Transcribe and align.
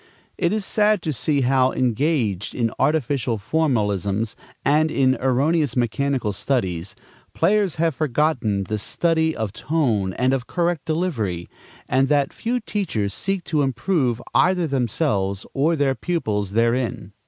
It 0.35 0.51
is 0.51 0.65
sad 0.65 1.03
to 1.03 1.13
see 1.13 1.41
how, 1.41 1.73
engaged 1.73 2.55
in 2.55 2.71
artificial 2.79 3.37
formalisms 3.37 4.35
and 4.65 4.89
in 4.89 5.13
erroneous 5.21 5.75
mechanical 5.75 6.31
studies, 6.33 6.95
players 7.35 7.75
have 7.75 7.93
forgotten 7.93 8.63
the 8.63 8.79
study 8.79 9.35
of 9.35 9.53
tone 9.53 10.13
and 10.13 10.33
of 10.33 10.47
correct 10.47 10.85
delivery, 10.85 11.47
and 11.87 12.07
that 12.07 12.33
few 12.33 12.59
teachers 12.59 13.13
seek 13.13 13.43
to 13.43 13.61
improve 13.61 14.19
either 14.33 14.65
themselves 14.65 15.45
or 15.53 15.75
their 15.75 15.93
pupils 15.93 16.53
therein. 16.53 17.13